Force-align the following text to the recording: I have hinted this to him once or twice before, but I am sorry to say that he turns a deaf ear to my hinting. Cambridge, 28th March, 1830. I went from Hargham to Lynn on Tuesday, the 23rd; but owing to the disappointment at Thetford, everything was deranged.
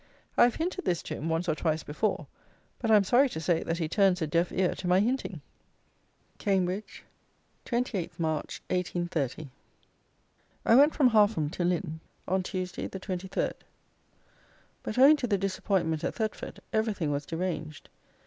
I 0.35 0.45
have 0.45 0.55
hinted 0.55 0.83
this 0.83 1.03
to 1.03 1.13
him 1.15 1.29
once 1.29 1.47
or 1.47 1.53
twice 1.53 1.83
before, 1.83 2.25
but 2.79 2.89
I 2.89 2.95
am 2.95 3.03
sorry 3.03 3.29
to 3.29 3.39
say 3.39 3.61
that 3.61 3.77
he 3.77 3.87
turns 3.87 4.19
a 4.19 4.25
deaf 4.25 4.51
ear 4.51 4.73
to 4.73 4.87
my 4.87 4.99
hinting. 4.99 5.41
Cambridge, 6.39 7.03
28th 7.67 8.17
March, 8.17 8.63
1830. 8.71 9.51
I 10.65 10.73
went 10.75 10.95
from 10.95 11.11
Hargham 11.11 11.51
to 11.51 11.63
Lynn 11.63 11.99
on 12.27 12.41
Tuesday, 12.41 12.87
the 12.87 12.99
23rd; 12.99 13.53
but 14.81 14.97
owing 14.97 15.17
to 15.17 15.27
the 15.27 15.37
disappointment 15.37 16.03
at 16.03 16.15
Thetford, 16.15 16.61
everything 16.73 17.11
was 17.11 17.27
deranged. 17.27 17.87